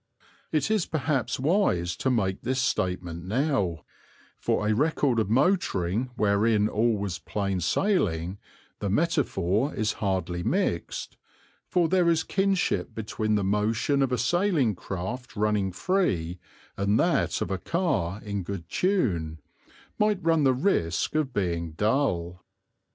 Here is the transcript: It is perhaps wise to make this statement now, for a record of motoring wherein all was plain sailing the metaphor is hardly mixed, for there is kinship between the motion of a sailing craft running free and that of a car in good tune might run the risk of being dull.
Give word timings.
It 0.51 0.71
is 0.71 0.87
perhaps 0.87 1.39
wise 1.39 1.95
to 1.97 2.09
make 2.09 2.41
this 2.41 2.59
statement 2.59 3.23
now, 3.23 3.85
for 4.39 4.67
a 4.67 4.73
record 4.73 5.19
of 5.19 5.29
motoring 5.29 6.09
wherein 6.15 6.67
all 6.67 6.97
was 6.97 7.19
plain 7.19 7.59
sailing 7.61 8.39
the 8.79 8.89
metaphor 8.89 9.75
is 9.75 9.93
hardly 10.01 10.41
mixed, 10.41 11.17
for 11.67 11.87
there 11.87 12.09
is 12.09 12.23
kinship 12.23 12.95
between 12.95 13.35
the 13.35 13.43
motion 13.43 14.01
of 14.01 14.11
a 14.11 14.17
sailing 14.17 14.73
craft 14.73 15.35
running 15.35 15.71
free 15.71 16.39
and 16.75 16.99
that 16.99 17.39
of 17.39 17.51
a 17.51 17.59
car 17.59 18.23
in 18.23 18.41
good 18.41 18.67
tune 18.71 19.39
might 19.99 20.23
run 20.25 20.43
the 20.45 20.53
risk 20.55 21.13
of 21.13 21.31
being 21.31 21.73
dull. 21.73 22.43